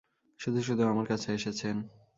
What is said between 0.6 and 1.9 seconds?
শুধু আমার কাছে এসেছেন।